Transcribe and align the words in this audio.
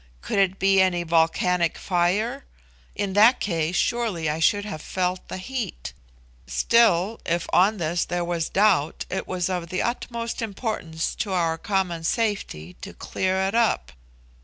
Could 0.23 0.39
it 0.39 0.57
be 0.57 0.81
any 0.81 1.03
volcanic 1.03 1.77
fire? 1.77 2.43
In 2.95 3.13
that 3.13 3.39
case, 3.39 3.75
surely 3.75 4.27
I 4.31 4.39
should 4.39 4.65
have 4.65 4.81
felt 4.81 5.27
the 5.27 5.37
heat. 5.37 5.93
Still, 6.47 7.19
if 7.23 7.45
on 7.53 7.77
this 7.77 8.03
there 8.03 8.25
was 8.25 8.49
doubt, 8.49 9.05
it 9.11 9.27
was 9.27 9.47
of 9.47 9.69
the 9.69 9.83
utmost 9.83 10.41
importance 10.41 11.13
to 11.17 11.33
our 11.33 11.55
common 11.59 12.03
safety 12.03 12.73
to 12.81 12.93
clear 12.95 13.43
it 13.47 13.53
up. 13.53 13.91